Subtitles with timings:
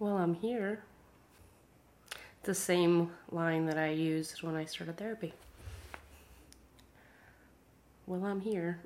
[0.00, 0.82] Well, I'm here.
[2.44, 5.34] The same line that I used when I started therapy.
[8.06, 8.80] Well, I'm here.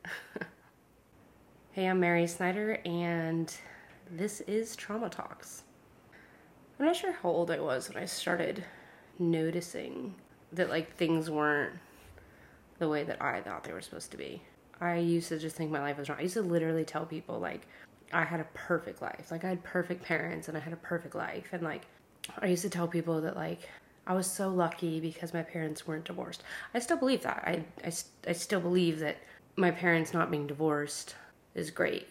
[1.71, 3.55] hey, I'm Mary Snyder, and
[4.11, 5.63] this is Trauma Talks.
[6.81, 8.65] I'm not sure how old I was when I started
[9.21, 10.17] noticing
[10.53, 11.79] that like things weren't
[12.81, 14.43] the way that I thought they were supposed to be.
[14.81, 16.19] I used to just think my life was wrong.
[16.19, 17.69] I used to literally tell people like
[18.13, 19.31] I had a perfect life.
[19.31, 21.49] Like I had perfect parents and I had a perfect life.
[21.53, 21.83] And like
[22.41, 23.69] I used to tell people that like
[24.07, 26.43] I was so lucky because my parents weren't divorced.
[26.75, 27.43] I still believe that.
[27.47, 27.93] I, I,
[28.29, 29.17] I still believe that
[29.57, 31.15] my parents not being divorced
[31.55, 32.09] is great.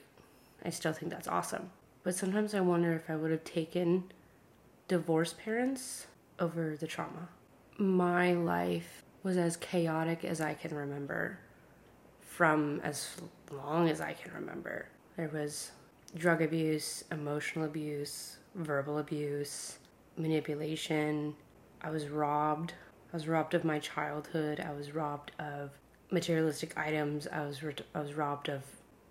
[0.65, 1.69] I still think that's awesome.
[2.03, 4.05] But sometimes I wonder if I would have taken
[4.87, 6.07] divorced parents
[6.39, 7.29] over the trauma.
[7.77, 11.39] My life was as chaotic as I can remember
[12.21, 13.15] from as
[13.51, 14.87] long as I can remember.
[15.15, 15.71] There was
[16.15, 19.79] drug abuse, emotional abuse, verbal abuse,
[20.17, 21.35] manipulation.
[21.81, 22.73] I was robbed.
[23.11, 24.59] I was robbed of my childhood.
[24.59, 25.71] I was robbed of
[26.11, 27.27] materialistic items.
[27.27, 27.61] I was
[27.95, 28.63] I was robbed of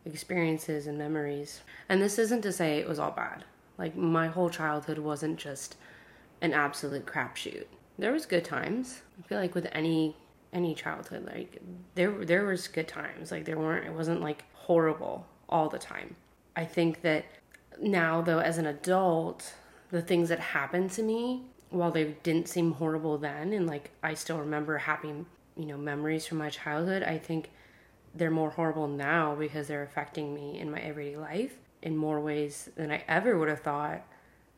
[0.04, 1.60] experiences and memories.
[1.88, 3.44] And this isn't to say it was all bad.
[3.78, 5.76] Like my whole childhood wasn't just
[6.40, 7.66] an absolute crapshoot.
[7.98, 9.02] There was good times.
[9.18, 10.16] I feel like with any
[10.52, 11.60] any childhood, like
[11.94, 13.30] there there was good times.
[13.30, 13.86] Like there weren't.
[13.86, 16.16] It wasn't like horrible all the time.
[16.56, 17.24] I think that
[17.80, 19.54] now, though, as an adult,
[19.90, 24.14] the things that happened to me, while they didn't seem horrible then, and like I
[24.14, 25.08] still remember happy,
[25.56, 27.50] you know, memories from my childhood, I think
[28.14, 32.70] they're more horrible now because they're affecting me in my everyday life in more ways
[32.76, 34.02] than I ever would have thought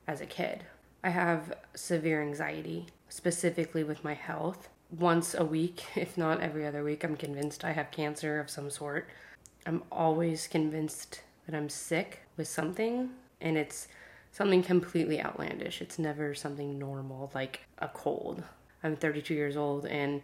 [0.07, 0.65] as a kid.
[1.03, 4.69] I have severe anxiety, specifically with my health.
[4.91, 8.71] Once a week, if not every other week, I'm convinced I have cancer of some
[8.71, 9.09] sort.
[9.67, 13.89] I'm always convinced that I'm sick with something and it's
[14.33, 15.81] something completely outlandish.
[15.81, 18.43] It's never something normal like a cold.
[18.83, 20.23] I'm 32 years old and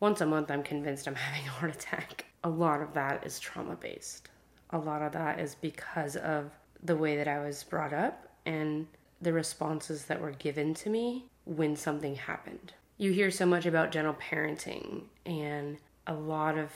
[0.00, 2.26] once a month I'm convinced I'm having a heart attack.
[2.44, 4.28] A lot of that is trauma based.
[4.70, 6.50] A lot of that is because of
[6.82, 8.86] the way that I was brought up and
[9.20, 12.72] the responses that were given to me when something happened.
[12.96, 16.70] You hear so much about gentle parenting and a lot of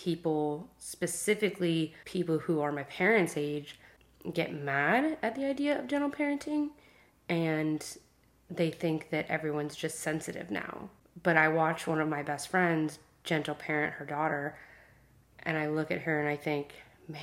[0.00, 3.78] people, specifically people who are my parents' age,
[4.32, 6.70] get mad at the idea of gentle parenting
[7.28, 7.98] and
[8.50, 10.88] they think that everyone's just sensitive now.
[11.22, 14.58] But I watch one of my best friends gentle parent her daughter,
[15.44, 16.74] and I look at her and I think,
[17.08, 17.20] man,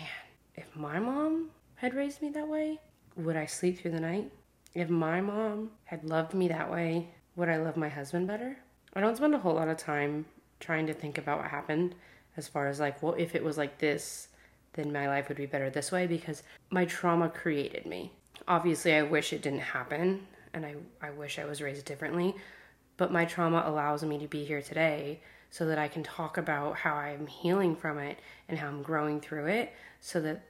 [0.55, 2.79] if my mom had raised me that way,
[3.15, 4.31] would I sleep through the night?
[4.73, 8.57] If my mom had loved me that way, would I love my husband better?
[8.93, 10.25] I don't spend a whole lot of time
[10.59, 11.95] trying to think about what happened
[12.37, 14.29] as far as like, well, if it was like this,
[14.73, 18.11] then my life would be better this way because my trauma created me.
[18.47, 22.35] Obviously, I wish it didn't happen and I, I wish I was raised differently,
[22.97, 26.77] but my trauma allows me to be here today so that I can talk about
[26.77, 30.43] how I'm healing from it and how I'm growing through it so that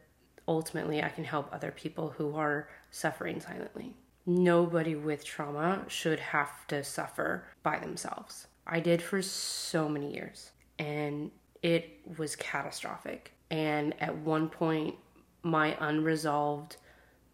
[0.48, 3.96] ultimately I can help other people who are suffering silently.
[4.26, 8.48] Nobody with trauma should have to suffer by themselves.
[8.68, 13.34] I did for so many years, and it was catastrophic.
[13.50, 14.96] And at one point,
[15.44, 16.78] my unresolved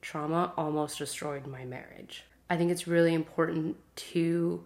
[0.02, 2.24] trauma almost destroyed my marriage.
[2.50, 4.64] I think it's really important to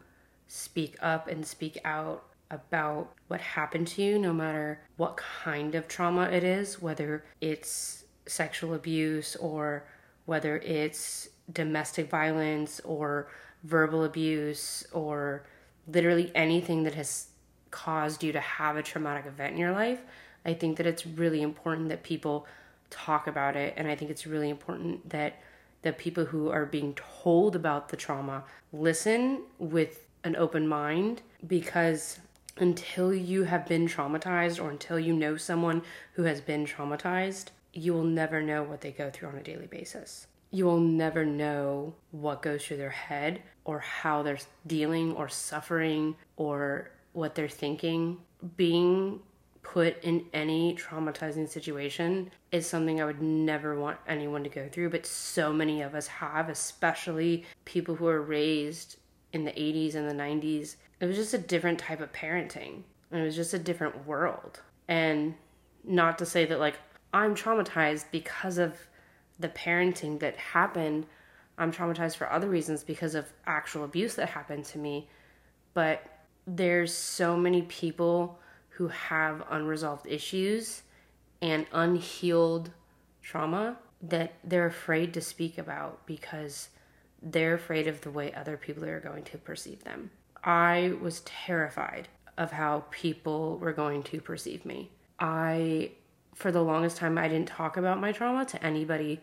[0.47, 5.87] speak up and speak out about what happened to you, no matter what kind of
[5.87, 9.85] trauma it is, whether it's sexual abuse or
[10.25, 13.29] whether it's domestic violence or
[13.63, 15.45] verbal abuse or
[15.87, 17.28] literally anything that has
[17.72, 20.02] caused you to have a traumatic event in your life,
[20.46, 22.47] I think that it's really important that people
[22.90, 23.74] talk about it.
[23.78, 25.40] And I think it's really important that
[25.81, 28.44] the people who are being told about the trauma
[28.74, 32.19] listen with an open mind because
[32.57, 35.81] until you have been traumatized or until you know someone
[36.13, 39.68] who has been traumatized, you will never know what they go through on a daily
[39.68, 40.28] basis.
[40.51, 46.15] You will never know what goes through their head or how they're dealing or suffering
[46.36, 48.17] or what they're thinking.
[48.56, 49.19] Being
[49.61, 54.89] put in any traumatizing situation is something I would never want anyone to go through,
[54.89, 58.97] but so many of us have, especially people who are raised
[59.33, 60.75] in the 80s and the 90s.
[61.00, 62.83] It was just a different type of parenting.
[63.12, 64.62] It was just a different world.
[64.88, 65.35] And
[65.83, 66.79] not to say that, like,
[67.13, 68.75] I'm traumatized because of
[69.39, 71.05] the parenting that happened.
[71.57, 75.09] I'm traumatized for other reasons because of actual abuse that happened to me.
[75.73, 76.03] But
[76.56, 80.84] there's so many people who have unresolved issues
[81.42, 82.72] and unhealed
[83.22, 86.69] trauma that they're afraid to speak about because
[87.22, 90.10] they're afraid of the way other people are going to perceive them.
[90.44, 92.07] I was terrified
[92.38, 94.92] of how people were going to perceive me.
[95.19, 95.92] I,
[96.34, 99.19] for the longest time, I didn't talk about my trauma to anybody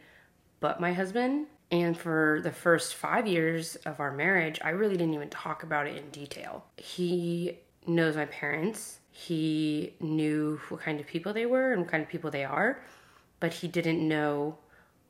[0.61, 1.46] but my husband.
[1.70, 5.86] And for the first five years of our marriage, I really didn't even talk about
[5.86, 6.64] it in detail.
[6.76, 12.02] He knows my parents, he knew what kind of people they were and what kind
[12.02, 12.82] of people they are,
[13.40, 14.58] but he didn't know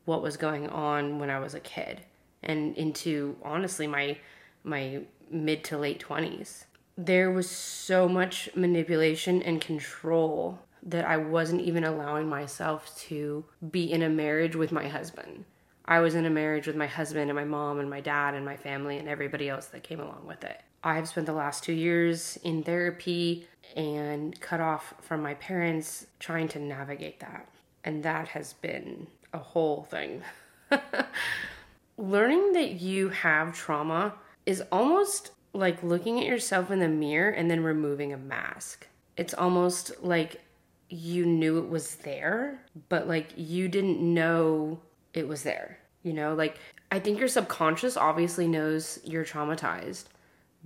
[0.05, 2.01] what was going on when I was a kid
[2.43, 4.17] and into honestly my
[4.63, 6.63] my mid to late 20s.
[6.97, 13.91] There was so much manipulation and control that I wasn't even allowing myself to be
[13.91, 15.45] in a marriage with my husband.
[15.87, 18.43] I was in a marriage with my husband and my mom and my dad and
[18.45, 20.61] my family and everybody else that came along with it.
[20.83, 26.49] I've spent the last two years in therapy and cut off from my parents trying
[26.49, 27.47] to navigate that.
[27.83, 30.23] And that has been a whole thing.
[31.97, 34.13] Learning that you have trauma
[34.45, 38.87] is almost like looking at yourself in the mirror and then removing a mask.
[39.15, 40.41] It's almost like
[40.89, 44.79] you knew it was there, but like you didn't know
[45.17, 45.79] it was there.
[46.03, 46.57] You know, like
[46.91, 50.05] I think your subconscious obviously knows you're traumatized,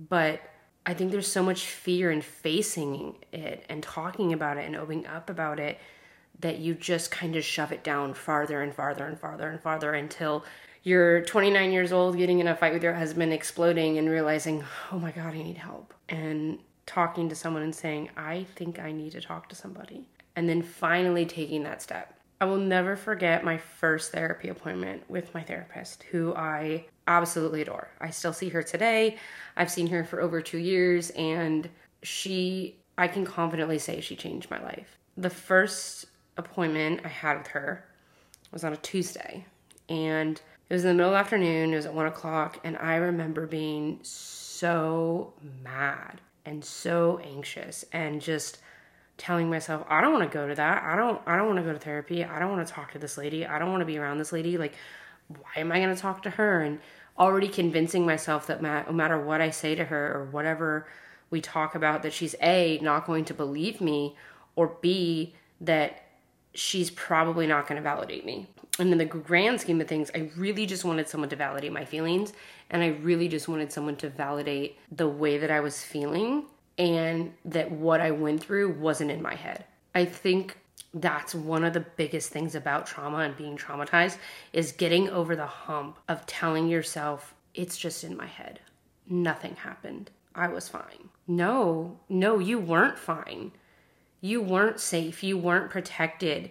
[0.08, 0.40] but
[0.84, 5.06] I think there's so much fear in facing it and talking about it and opening
[5.06, 5.78] up about it
[6.40, 9.94] that you just kind of shove it down farther and farther and farther and farther
[9.94, 10.44] until
[10.82, 14.98] you're 29 years old getting in a fight with your husband exploding and realizing oh
[14.98, 19.12] my god i need help and talking to someone and saying i think i need
[19.12, 22.11] to talk to somebody and then finally taking that step
[22.42, 27.88] i will never forget my first therapy appointment with my therapist who i absolutely adore.
[28.00, 29.18] I still see her today.
[29.56, 31.68] I've seen her for over two years and
[32.02, 34.98] she i can confidently say she changed my life.
[35.16, 36.06] The first
[36.36, 37.84] appointment i had with her
[38.50, 39.44] was on a tuesday
[39.88, 42.78] and it was in the middle of the afternoon, it was at one o'clock, and
[42.78, 48.58] I remember being so mad and so anxious and just
[49.22, 50.82] telling myself, I don't want to go to that.
[50.82, 52.24] I don't I don't want to go to therapy.
[52.24, 53.46] I don't want to talk to this lady.
[53.46, 54.58] I don't want to be around this lady.
[54.58, 54.74] Like,
[55.28, 56.60] why am I going to talk to her?
[56.60, 56.80] And
[57.18, 60.88] already convincing myself that no matter what I say to her or whatever
[61.30, 64.16] we talk about, that she's A, not going to believe me,
[64.56, 66.04] or B, that
[66.54, 68.48] she's probably not going to validate me
[68.78, 71.84] and in the grand scheme of things, I really just wanted someone to validate my
[71.84, 72.32] feelings.
[72.70, 76.44] And I really just wanted someone to validate the way that I was feeling
[76.78, 79.64] and that what I went through wasn't in my head.
[79.94, 80.58] I think
[80.94, 84.18] that's one of the biggest things about trauma and being traumatized
[84.52, 88.60] is getting over the hump of telling yourself it's just in my head.
[89.08, 90.10] Nothing happened.
[90.34, 91.10] I was fine.
[91.26, 93.52] No, no, you weren't fine.
[94.20, 95.22] You weren't safe.
[95.22, 96.50] You weren't protected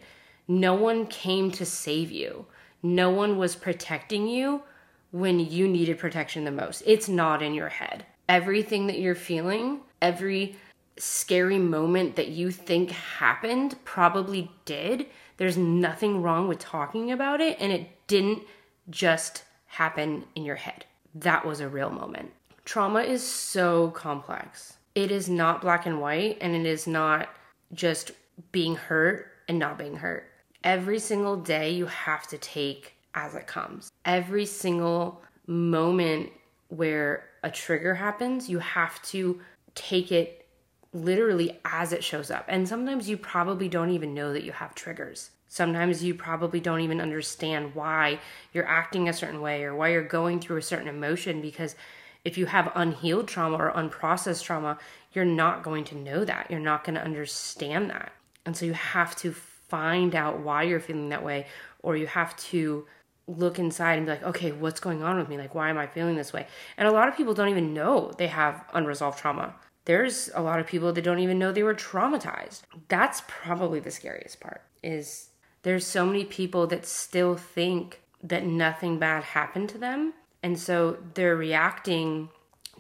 [0.52, 2.46] no one came to save you.
[2.84, 4.64] No one was protecting you
[5.12, 6.84] when you needed protection the most.
[6.86, 8.06] It's not in your head.
[8.28, 10.56] Everything that you're feeling, every
[10.98, 15.08] scary moment that you think happened probably did.
[15.38, 18.44] There's nothing wrong with talking about it, and it didn't
[18.90, 20.86] just happen in your head.
[21.16, 22.32] That was a real moment.
[22.66, 24.78] Trauma is so complex.
[24.94, 27.30] It is not black and white, and it is not
[27.74, 28.12] just
[28.52, 30.32] being hurt and not being hurt
[30.64, 33.92] every single day you have to take as it comes.
[34.06, 36.32] Every single moment
[36.70, 39.42] where a trigger happens, you have to
[39.76, 40.48] take it
[40.94, 42.46] literally as it shows up.
[42.48, 45.32] And sometimes you probably don't even know that you have triggers.
[45.48, 48.20] Sometimes you probably don't even understand why
[48.54, 51.76] you're acting a certain way or why you're going through a certain emotion because
[52.24, 54.78] if you have unhealed trauma or unprocessed trauma,
[55.14, 56.50] you're not going to know that.
[56.50, 58.14] You're not going to understand that.
[58.46, 61.48] And so you have to find out why you're feeling that way
[61.82, 62.86] or you have to
[63.28, 65.38] look inside and be like, okay, what's going on with me?
[65.38, 66.48] Like, why am I feeling this way?
[66.78, 69.56] And a lot of people don't even know they have unresolved trauma.
[69.86, 72.62] There's a lot of people that don't even know they were traumatized.
[72.88, 75.30] That's probably the scariest part is
[75.64, 80.14] there's so many people that still think that nothing bad happened to them.
[80.44, 82.30] And so they're reacting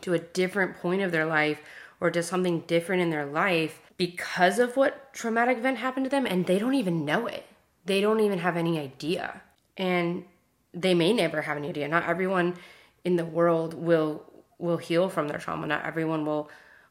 [0.02, 1.62] to a different point of their life
[2.00, 6.26] or to something different in their life because of what traumatic event happened to them
[6.26, 7.46] and they don't even know it.
[7.86, 9.42] They don't even have any idea.
[9.78, 10.26] And
[10.74, 11.88] they may never have an idea.
[11.88, 12.56] Not everyone
[13.04, 14.24] in the world will
[14.58, 15.68] will heal from their trauma.
[15.68, 16.50] Not everyone will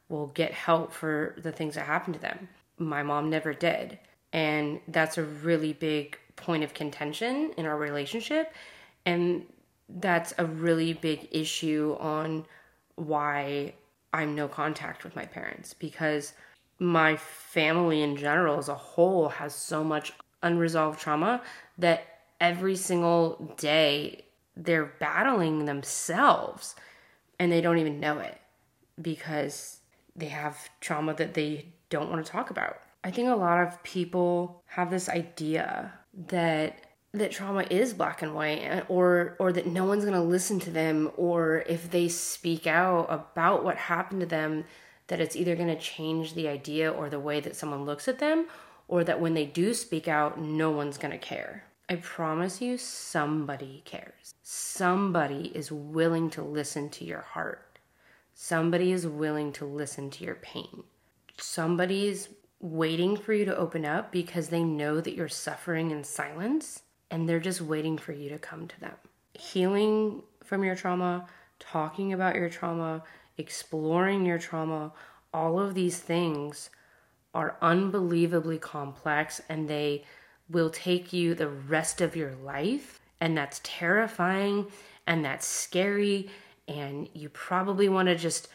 [0.09, 2.49] will get help for the things that happened to them.
[2.79, 3.99] My mom never did.
[4.33, 8.53] And that's a really big point of contention in our relationship
[9.07, 9.45] and
[9.89, 12.47] that's a really big issue on
[12.97, 13.75] why
[14.13, 16.33] I'm no contact with my parents because
[16.79, 21.43] my family in general as a whole has so much unresolved trauma
[21.79, 22.10] that
[22.41, 24.25] every single day
[24.57, 26.75] they're battling themselves
[27.39, 28.39] and they don't even know it
[29.01, 29.79] because
[30.17, 32.79] they have trauma that they don't want to talk about.
[33.03, 35.93] I think a lot of people have this idea
[36.29, 40.61] that that trauma is black and white or or that no one's going to listen
[40.61, 44.65] to them or if they speak out about what happened to them
[45.09, 48.21] that it's either going to change the idea or the way that someone looks at
[48.21, 48.47] them
[48.87, 51.65] or that when they do speak out no one's going to care.
[51.91, 54.33] I promise you somebody cares.
[54.45, 57.81] Somebody is willing to listen to your heart.
[58.33, 60.85] Somebody is willing to listen to your pain.
[61.37, 62.29] Somebody's
[62.61, 67.29] waiting for you to open up because they know that you're suffering in silence and
[67.29, 68.95] they're just waiting for you to come to them.
[69.35, 71.27] Healing from your trauma,
[71.59, 73.03] talking about your trauma,
[73.37, 74.93] exploring your trauma,
[75.35, 76.71] all of these things
[77.35, 80.05] are unbelievably complex and they
[80.50, 83.00] will take you the rest of your life.
[83.21, 84.66] And that's terrifying
[85.07, 86.30] and that's scary.
[86.69, 88.49] And you probably want to just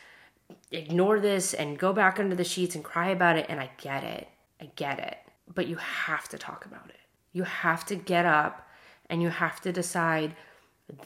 [0.72, 3.46] ignore this and go back under the sheets and cry about it.
[3.50, 4.28] And I get it.
[4.62, 5.18] I get it.
[5.54, 7.00] But you have to talk about it.
[7.34, 8.68] You have to get up
[9.10, 10.36] and you have to decide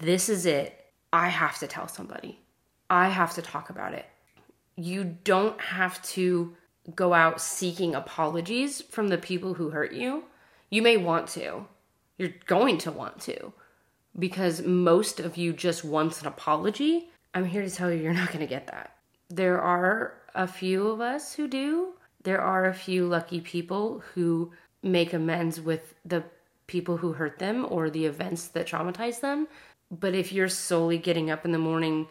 [0.02, 0.86] this is it.
[1.12, 2.40] I have to tell somebody.
[2.90, 4.06] I have to talk about it.
[4.76, 6.56] You don't have to
[6.96, 10.24] go out seeking apologies from the people who hurt you.
[10.70, 11.66] You may want to.
[12.18, 13.54] You're going to want to
[14.18, 17.10] because most of you just wants an apology.
[17.34, 18.96] I'm here to tell you you're not going to get that.
[19.30, 21.94] There are a few of us who do.
[22.24, 24.52] There are a few lucky people who
[24.84, 26.24] make amends with the
[26.68, 29.48] people who hurt them or the events that traumatize them.
[29.92, 32.08] But if you're solely getting up in the morning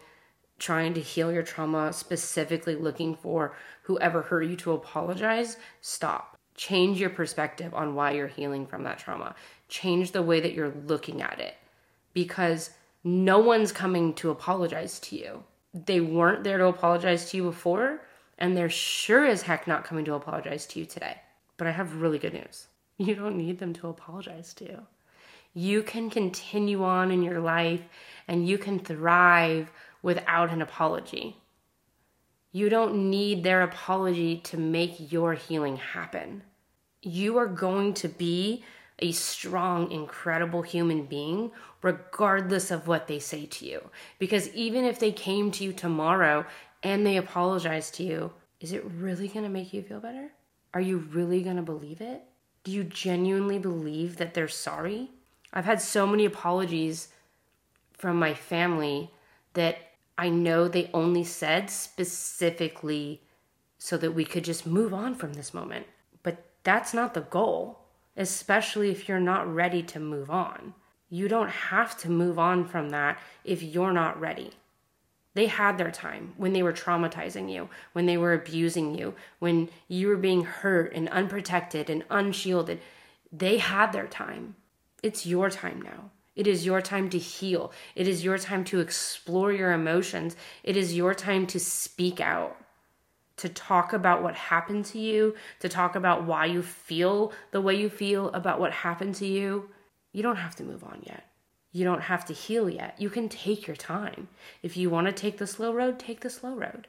[0.58, 6.37] trying to heal your trauma, specifically looking for whoever hurt you to apologize, stop.
[6.58, 9.36] Change your perspective on why you're healing from that trauma.
[9.68, 11.54] Change the way that you're looking at it
[12.14, 12.70] because
[13.04, 15.44] no one's coming to apologize to you.
[15.72, 18.02] They weren't there to apologize to you before,
[18.38, 21.20] and they're sure as heck not coming to apologize to you today.
[21.58, 22.66] But I have really good news.
[22.98, 24.80] You don't need them to apologize to you.
[25.54, 27.82] You can continue on in your life
[28.26, 29.70] and you can thrive
[30.02, 31.36] without an apology.
[32.50, 36.42] You don't need their apology to make your healing happen.
[37.02, 38.64] You are going to be
[38.98, 41.52] a strong, incredible human being,
[41.82, 43.90] regardless of what they say to you.
[44.18, 46.44] Because even if they came to you tomorrow
[46.82, 50.30] and they apologized to you, is it really to make you feel better?
[50.74, 52.22] Are you really to believe it?
[52.64, 55.10] Do you genuinely believe that they're sorry?
[55.52, 57.08] I've had so many apologies
[57.92, 59.10] from my family
[59.54, 59.78] that
[60.18, 63.22] I know they only said specifically
[63.78, 65.86] so that we could just move on from this moment.
[66.68, 67.78] That's not the goal,
[68.14, 70.74] especially if you're not ready to move on.
[71.08, 74.50] You don't have to move on from that if you're not ready.
[75.32, 79.70] They had their time when they were traumatizing you, when they were abusing you, when
[79.88, 82.82] you were being hurt and unprotected and unshielded.
[83.32, 84.54] They had their time.
[85.02, 86.10] It's your time now.
[86.36, 87.72] It is your time to heal.
[87.94, 90.36] It is your time to explore your emotions.
[90.62, 92.58] It is your time to speak out,
[93.38, 97.74] to talk about what happened to you, to talk about why you feel the way
[97.74, 99.70] you feel about what happened to you.
[100.12, 101.24] You don't have to move on yet.
[101.72, 102.94] You don't have to heal yet.
[102.98, 104.28] You can take your time.
[104.62, 106.88] If you want to take the slow road, take the slow road.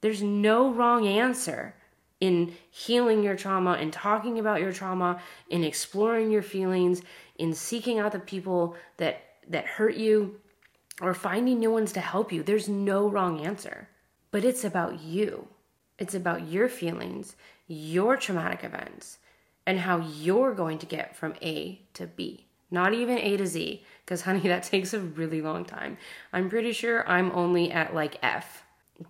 [0.00, 1.74] There's no wrong answer
[2.20, 5.20] in healing your trauma, in talking about your trauma,
[5.50, 7.02] in exploring your feelings,
[7.36, 10.36] in seeking out the people that that hurt you
[11.00, 12.42] or finding new ones to help you.
[12.42, 13.88] There's no wrong answer.
[14.30, 15.48] But it's about you.
[15.98, 17.34] It's about your feelings,
[17.66, 19.18] your traumatic events,
[19.66, 22.46] and how you're going to get from A to B.
[22.70, 25.98] Not even A to Z, because honey, that takes a really long time.
[26.32, 28.64] I'm pretty sure I'm only at like F,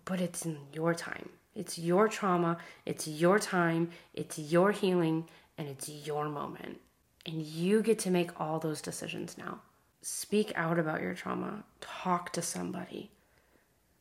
[0.05, 1.29] but it's in your time.
[1.55, 6.81] It's your trauma, it's your time, it's your healing, and it's your moment.
[7.27, 9.61] And you get to make all those decisions now.
[10.01, 13.11] Speak out about your trauma, talk to somebody.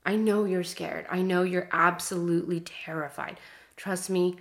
[0.07, 1.05] I know you're scared.
[1.11, 3.41] I know you're absolutely terrified.
[3.75, 4.37] Trust me,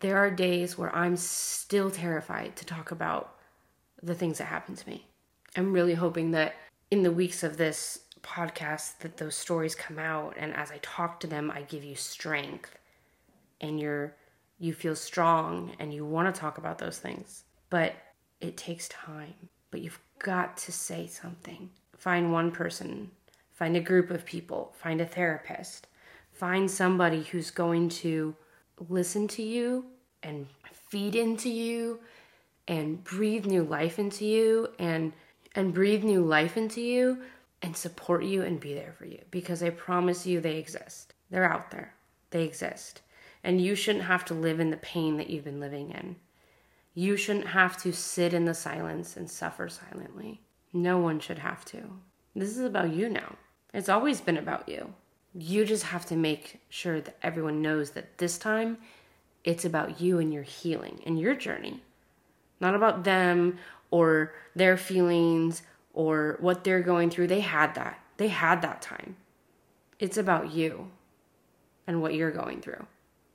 [0.00, 3.34] there are days where I'm still terrified to talk about
[4.02, 5.06] the things that happened to me.
[5.56, 6.56] I'm really hoping that
[6.90, 11.20] in the weeks of this podcast that those stories come out and as I talk
[11.20, 12.76] to them I give you strength
[13.60, 14.14] and you're
[14.58, 17.44] you feel strong and you want to talk about those things.
[17.70, 17.94] But
[18.40, 19.34] it takes time.
[19.70, 21.70] But you've got to say something.
[21.96, 23.12] Find one person,
[23.58, 25.88] find a group of people, find a therapist,
[26.32, 28.36] find somebody who's going to
[28.88, 29.84] listen to you
[30.22, 31.98] and feed into you
[32.68, 35.12] and breathe new life into you and
[35.56, 37.18] and breathe new life into you
[37.62, 41.14] and support you and be there for you because I promise you they exist.
[41.28, 41.94] They're out there,
[42.30, 43.02] they exist.
[43.42, 46.14] And you shouldn't have to live in the pain that you've been living in.
[46.94, 50.42] You shouldn't have to sit in the silence and suffer silently.
[50.72, 51.82] No one should have to.
[52.36, 53.36] This is about you now.
[53.72, 54.94] It's always been about you.
[55.34, 58.78] You just have to make sure that everyone knows that this time
[59.44, 61.82] it's about you and your healing and your journey.
[62.60, 63.58] Not about them
[63.90, 67.28] or their feelings or what they're going through.
[67.28, 68.00] They had that.
[68.16, 69.16] They had that time.
[69.98, 70.90] It's about you
[71.86, 72.86] and what you're going through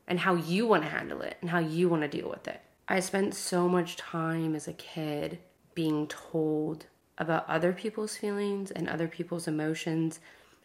[0.07, 2.61] and how you want to handle it and how you want to deal with it.
[2.87, 5.39] I spent so much time as a kid
[5.73, 6.85] being told
[7.17, 10.19] about other people's feelings and other people's emotions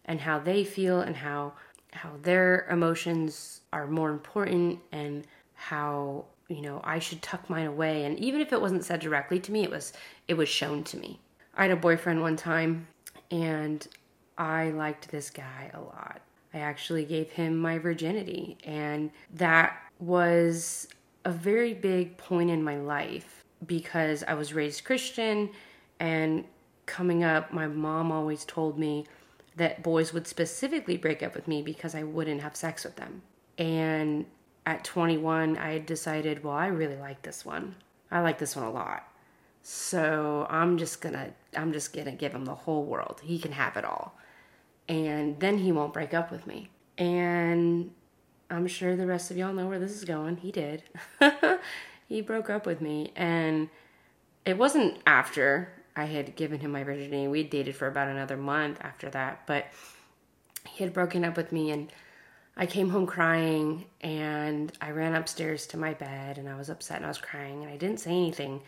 [0.04, 1.52] and how they feel and how
[1.92, 8.04] how their emotions are more important and how you know I should tuck mine away
[8.04, 9.92] and even if it wasn't said directly to me it was
[10.26, 11.20] it was shown to me.
[11.54, 12.86] I had a boyfriend one time
[13.30, 13.86] and
[14.36, 16.20] I liked this guy a lot.
[16.54, 20.88] I actually gave him my virginity and that was
[21.24, 25.50] a very big point in my life because I was raised Christian
[26.00, 26.44] and
[26.86, 29.04] coming up my mom always told me
[29.58, 33.22] that boys would specifically break up with me because I wouldn't have sex with them.
[33.58, 34.24] And
[34.64, 37.74] at 21, I decided, well, I really like this one.
[38.10, 39.06] I like this one a lot.
[39.62, 43.20] So I'm just gonna, I'm just gonna give him the whole world.
[43.22, 44.16] He can have it all.
[44.88, 46.70] And then he won't break up with me.
[46.96, 47.90] And
[48.48, 50.38] I'm sure the rest of y'all know where this is going.
[50.38, 50.84] He did.
[52.08, 53.12] he broke up with me.
[53.14, 53.68] And
[54.46, 57.26] it wasn't after I had given him my virginity.
[57.26, 59.66] We dated for about another month after that, but
[60.64, 61.92] he had broken up with me and
[62.56, 66.98] I came home crying and I ran upstairs to my bed and I was upset
[66.98, 68.60] and I was crying and I didn't say anything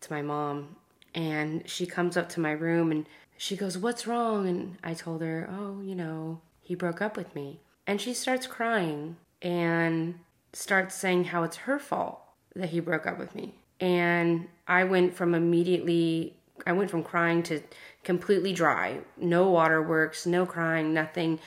[0.00, 0.76] to my mom.
[1.14, 3.06] And she comes up to my room and
[3.36, 4.48] she goes, What's wrong?
[4.48, 7.60] And I told her, Oh, you know, he broke up with me.
[7.86, 10.14] And she starts crying and
[10.54, 12.20] starts saying how it's her fault
[12.56, 13.54] that he broke up with me.
[13.80, 17.62] And I went from immediately I went from crying to
[18.04, 18.98] completely dry.
[19.16, 21.38] No waterworks, no crying, nothing.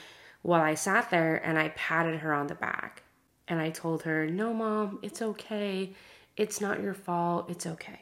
[0.42, 3.04] While I sat there and I patted her on the back
[3.48, 5.94] and I told her, No, mom, it's okay.
[6.36, 7.50] It's not your fault.
[7.50, 8.02] It's okay.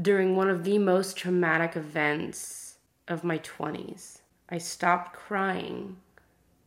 [0.00, 2.76] During one of the most traumatic events
[3.08, 5.96] of my 20s, I stopped crying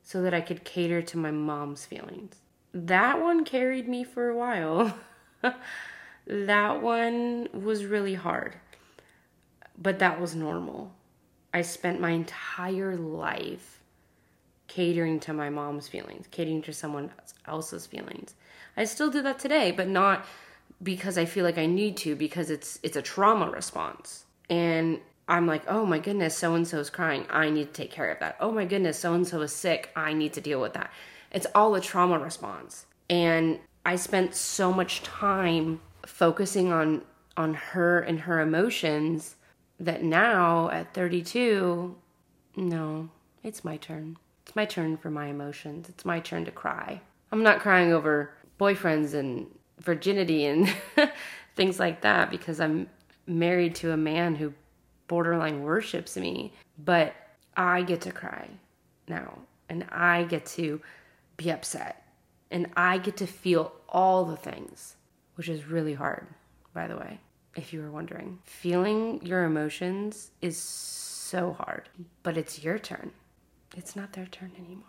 [0.04, 2.36] so that I could cater to my mom's feelings.
[2.74, 4.96] That one carried me for a while.
[6.28, 8.56] that one was really hard
[9.78, 10.94] but that was normal.
[11.54, 13.82] I spent my entire life
[14.68, 17.12] catering to my mom's feelings, catering to someone
[17.48, 18.36] else's feelings.
[18.76, 20.26] I still do that today, but not
[20.84, 24.26] because I feel like I need to because it's it's a trauma response.
[24.50, 27.26] And I'm like, "Oh my goodness, so and so is crying.
[27.30, 28.38] I need to take care of that.
[28.40, 29.92] Oh my goodness, so and so is sick.
[29.96, 30.92] I need to deal with that."
[31.32, 32.86] It's all a trauma response.
[33.10, 37.04] And I spent so much time focusing on
[37.38, 39.36] on her and her emotions
[39.80, 41.96] that now at 32,
[42.56, 43.10] no,
[43.44, 44.18] it's my turn.
[44.46, 45.90] It's my turn for my emotions.
[45.90, 47.02] It's my turn to cry.
[47.32, 49.48] I'm not crying over boyfriends and
[49.80, 50.74] virginity and
[51.56, 52.90] things like that because I'm
[53.28, 54.54] married to a man who
[55.08, 57.14] borderline worships me, but
[57.58, 58.50] I get to cry
[59.08, 60.82] now and I get to
[61.38, 62.04] be upset
[62.52, 64.96] and I get to feel all the things,
[65.36, 66.28] which is really hard,
[66.74, 67.20] by the way
[67.56, 68.40] if you were wondering.
[68.44, 71.90] Feeling your emotions is so hard,
[72.24, 73.12] but it's your turn.
[73.76, 74.84] It's not their turn anymore.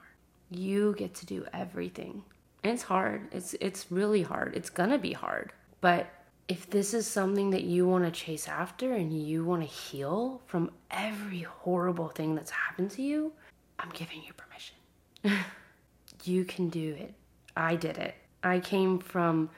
[0.50, 2.22] You get to do everything.
[2.62, 3.28] And it's hard.
[3.32, 4.54] It's it's really hard.
[4.54, 5.52] It's going to be hard.
[5.80, 6.08] But
[6.48, 10.40] if this is something that you want to chase after and you want to heal
[10.46, 13.32] from every horrible thing that's happened to you,
[13.78, 15.44] I'm giving you permission.
[16.24, 17.14] you can do it.
[17.56, 18.14] I did it.
[18.42, 19.50] I came from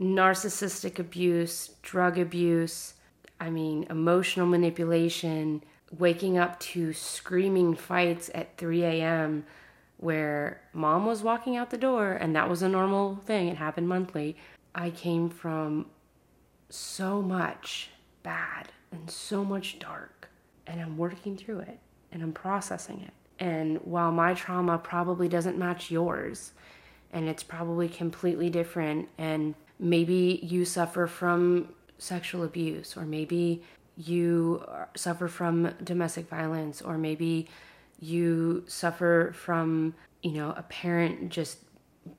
[0.00, 2.94] narcissistic abuse, drug abuse,
[3.40, 5.62] I mean, emotional manipulation,
[5.98, 9.44] waking up to screaming fights at 3 a.m.
[9.98, 13.88] where mom was walking out the door, and that was a normal thing, it happened
[13.88, 14.36] monthly.
[14.74, 15.86] I came from
[16.70, 17.90] so much
[18.22, 20.28] bad and so much dark,
[20.66, 21.78] and I'm working through it
[22.12, 23.12] and I'm processing it.
[23.42, 26.52] And while my trauma probably doesn't match yours,
[27.12, 33.62] and it's probably completely different, and maybe you suffer from sexual abuse, or maybe
[33.96, 34.64] you
[34.96, 37.48] suffer from domestic violence, or maybe
[38.00, 41.58] you suffer from, you know, a parent just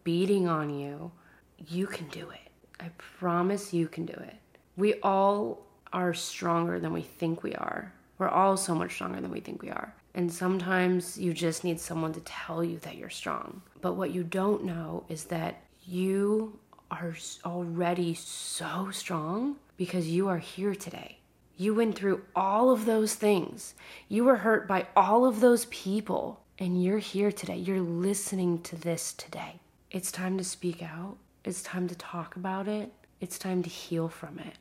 [0.04, 1.12] beating on you.
[1.58, 2.52] You can do it.
[2.80, 4.36] I promise you can do it.
[4.76, 7.94] We all are stronger than we think we are.
[8.18, 9.94] We're all so much stronger than we think we are.
[10.16, 13.62] And sometimes you just need someone to tell you that you're strong.
[13.82, 16.60] But what you don't know is that you
[17.02, 21.18] are already so strong because you are here today.
[21.58, 23.74] You went through all of those things.
[24.10, 26.42] You were hurt by all of those people.
[26.60, 27.58] And you're here today.
[27.58, 29.60] You're listening to this today.
[29.92, 31.18] It's time to speak out.
[31.44, 32.92] It's time to talk about it.
[33.20, 34.56] It's time to heal from it.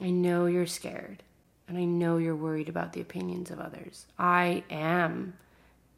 [0.00, 1.22] I know you're scared.
[1.68, 4.06] And I know you're worried about the opinions of others.
[4.18, 5.34] I am.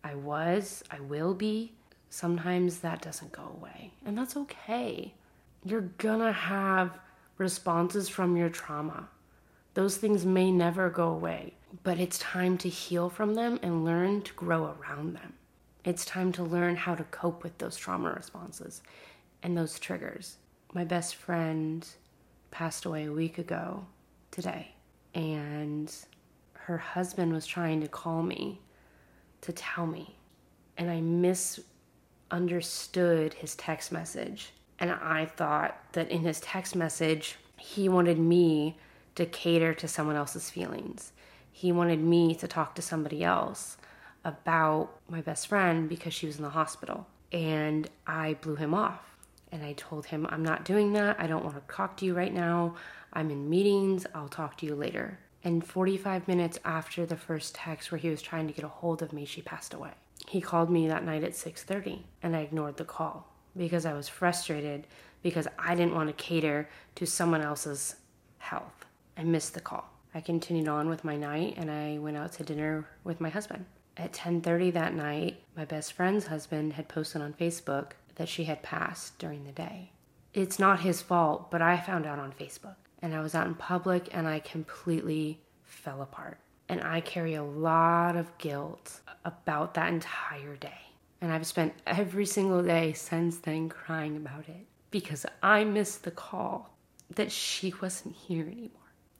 [0.02, 0.82] I was.
[0.90, 1.72] I will be.
[2.10, 3.92] Sometimes that doesn't go away.
[4.04, 5.14] And that's okay.
[5.64, 6.98] You're gonna have
[7.36, 9.08] responses from your trauma.
[9.74, 14.22] Those things may never go away, but it's time to heal from them and learn
[14.22, 15.32] to grow around them.
[15.84, 18.82] It's time to learn how to cope with those trauma responses
[19.42, 20.36] and those triggers.
[20.74, 21.86] My best friend
[22.50, 23.86] passed away a week ago
[24.30, 24.74] today,
[25.14, 25.94] and
[26.54, 28.60] her husband was trying to call me
[29.40, 30.16] to tell me,
[30.76, 34.52] and I misunderstood his text message.
[34.78, 38.78] And I thought that in his text message, he wanted me
[39.16, 41.12] to cater to someone else's feelings.
[41.50, 43.76] He wanted me to talk to somebody else
[44.24, 47.06] about my best friend because she was in the hospital.
[47.32, 49.00] And I blew him off.
[49.50, 51.18] And I told him, I'm not doing that.
[51.18, 52.76] I don't want to talk to you right now.
[53.12, 54.06] I'm in meetings.
[54.14, 55.18] I'll talk to you later.
[55.42, 59.02] And 45 minutes after the first text where he was trying to get a hold
[59.02, 59.92] of me, she passed away.
[60.28, 63.26] He called me that night at 6:30 and I ignored the call
[63.58, 64.86] because I was frustrated
[65.22, 67.96] because I didn't want to cater to someone else's
[68.38, 68.86] health.
[69.16, 69.90] I missed the call.
[70.14, 73.66] I continued on with my night and I went out to dinner with my husband.
[73.96, 78.62] At 10:30 that night, my best friend's husband had posted on Facebook that she had
[78.62, 79.90] passed during the day.
[80.32, 83.54] It's not his fault, but I found out on Facebook and I was out in
[83.54, 86.38] public and I completely fell apart.
[86.68, 90.87] And I carry a lot of guilt about that entire day.
[91.20, 96.10] And I've spent every single day since then crying about it because I missed the
[96.10, 96.74] call
[97.14, 98.70] that she wasn't here anymore.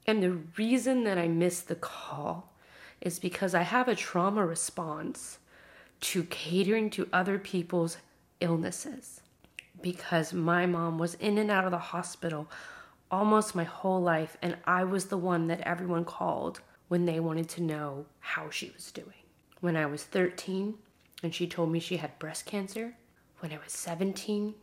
[0.06, 2.52] And the reason that I missed the call
[3.00, 5.38] is because I have a trauma response
[6.00, 7.98] to catering to other people's
[8.40, 9.20] illnesses.
[9.80, 12.48] Because my mom was in and out of the hospital
[13.10, 17.48] almost my whole life, and I was the one that everyone called when they wanted
[17.50, 19.08] to know how she was doing.
[19.60, 20.74] When I was 13,
[21.22, 22.94] and she told me she had breast cancer.
[23.40, 24.54] When I was 17,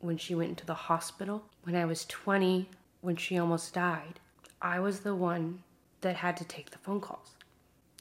[0.00, 1.44] when she went into the hospital.
[1.62, 2.68] When I was 20,
[3.00, 4.20] when she almost died.
[4.62, 5.62] I was the one
[6.00, 7.34] that had to take the phone calls.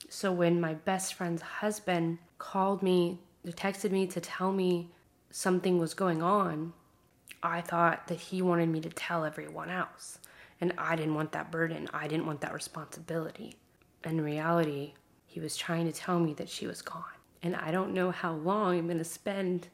[0.10, 4.90] So when my best friend's husband called me, texted me to tell me
[5.32, 6.74] something was going on,
[7.44, 10.20] I thought that he wanted me to tell everyone else.
[10.62, 11.88] And I didn't want that burden.
[11.94, 13.56] I didn't want that responsibility.
[14.04, 14.94] In reality,
[15.26, 17.04] he was trying to tell me that she was gone.
[17.42, 19.68] And I don't know how long I'm going to spend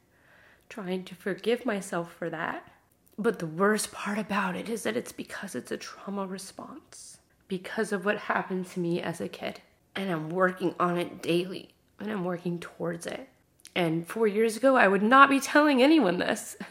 [0.69, 2.71] trying to forgive myself for that.
[3.17, 7.91] But the worst part about it is that it's because it's a trauma response, because
[7.91, 9.61] of what happened to me as a kid.
[9.95, 13.29] And I'm working on it daily, and I'm working towards it.
[13.73, 16.57] And four years ago, I would not be telling anyone this.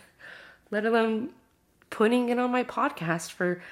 [0.71, 1.31] let alone
[1.91, 3.63] putting it on my podcast for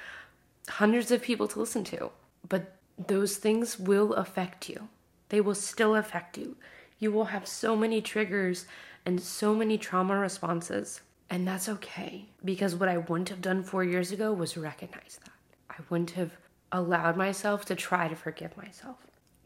[0.69, 2.11] hundreds of people to listen to.
[2.47, 4.87] But those things will affect you.
[5.29, 6.55] They will still affect you.
[7.03, 8.65] You will have so many triggers
[9.05, 11.01] and so many trauma responses.
[11.29, 15.33] And that's okay because what I wouldn't have done four years ago was recognize that.
[15.69, 16.31] I wouldn't have
[16.71, 18.95] allowed myself to try to forgive myself.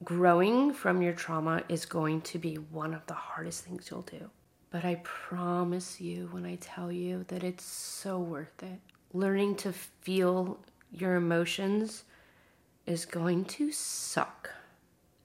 [0.03, 4.29] Growing from your trauma is going to be one of the hardest things you'll do.
[4.69, 8.79] But I promise you when I tell you that it's so worth it.
[9.13, 10.59] Learning to feel
[10.91, 12.03] your emotions
[12.85, 14.51] is going to suck.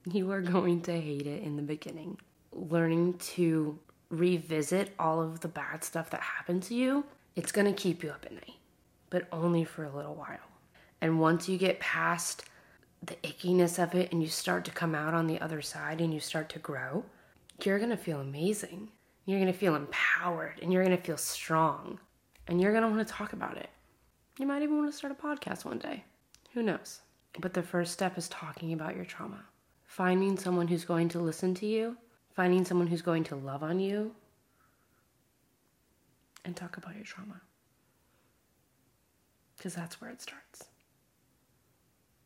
[0.05, 2.19] You are going to hate it in the beginning.
[2.51, 7.81] Learning to revisit all of the bad stuff that happened to you, it's going to
[7.81, 8.57] keep you up at night,
[9.09, 10.37] but only for a little while.
[10.99, 12.43] And once you get past
[13.01, 16.13] the ickiness of it and you start to come out on the other side and
[16.13, 17.05] you start to grow,
[17.63, 18.89] you're going to feel amazing.
[19.25, 21.97] You're going to feel empowered and you're going to feel strong
[22.47, 23.69] and you're going to want to talk about it.
[24.37, 26.03] You might even want to start a podcast one day.
[26.53, 26.99] Who knows?
[27.39, 29.43] But the first step is talking about your trauma.
[29.93, 31.95] Finding someone who's going to listen to you,
[32.35, 34.15] finding someone who's going to love on you,
[36.43, 37.39] and talk about your trauma.
[39.55, 40.63] Because that's where it starts.